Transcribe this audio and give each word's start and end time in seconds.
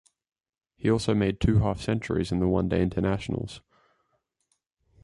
He 0.77 0.89
also 0.89 1.13
made 1.13 1.39
two 1.39 1.59
half 1.59 1.79
centuries 1.79 2.31
in 2.31 2.39
the 2.39 2.47
one 2.47 2.67
day 2.67 2.81
internationals. 2.81 3.61